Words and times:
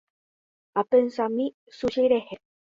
Apensahína 0.83 1.55
sushi 1.81 2.07
rehe. 2.15 2.35